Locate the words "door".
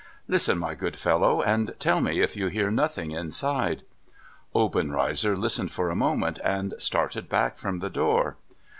7.91-8.35